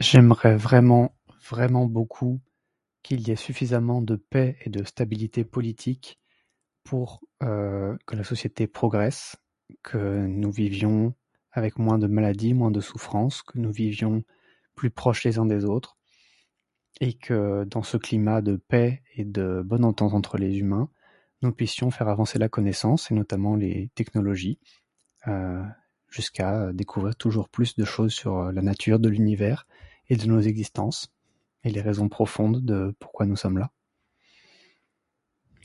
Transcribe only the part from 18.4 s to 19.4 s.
de paix et